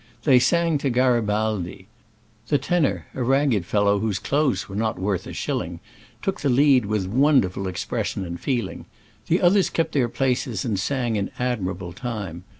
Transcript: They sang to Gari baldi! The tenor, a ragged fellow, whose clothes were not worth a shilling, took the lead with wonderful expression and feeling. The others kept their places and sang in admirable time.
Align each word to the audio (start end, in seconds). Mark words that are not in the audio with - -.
They 0.23 0.39
sang 0.39 0.79
to 0.79 0.89
Gari 0.89 1.23
baldi! 1.23 1.85
The 2.47 2.57
tenor, 2.57 3.05
a 3.13 3.21
ragged 3.21 3.67
fellow, 3.67 3.99
whose 3.99 4.17
clothes 4.17 4.67
were 4.67 4.75
not 4.75 4.97
worth 4.97 5.27
a 5.27 5.31
shilling, 5.33 5.79
took 6.23 6.41
the 6.41 6.49
lead 6.49 6.87
with 6.87 7.05
wonderful 7.05 7.67
expression 7.67 8.25
and 8.25 8.39
feeling. 8.39 8.85
The 9.27 9.39
others 9.43 9.69
kept 9.69 9.91
their 9.91 10.09
places 10.09 10.65
and 10.65 10.79
sang 10.79 11.17
in 11.17 11.29
admirable 11.37 11.93
time. 11.93 12.45